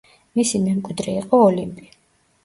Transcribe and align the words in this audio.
მისი 0.37 0.61
მემკვიდრე 0.61 1.13
იყო 1.21 1.41
ოლიმპი. 1.49 1.85